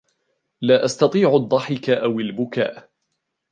[0.61, 2.89] لا أستطيع الضحك أو البكاء.